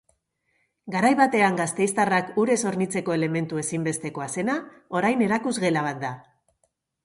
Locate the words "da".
6.09-6.15